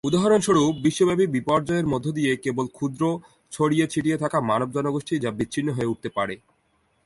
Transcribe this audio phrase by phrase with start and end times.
[0.03, 3.03] উদাহরণস্বরূপ, বিশ্বব্যাপী বিপর্যয়ের মধ্য দিয়ে কেবল ক্ষুদ্র,
[3.51, 6.35] ছড়িয়ে ছিটিয়ে থাকা মানব জনগোষ্ঠী যা বিচ্ছিন্ন হয়ে উঠতে পারে।